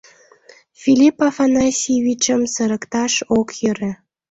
[0.79, 3.91] Филипп Афанасьевичым сырыкташ ок йӧрӧ...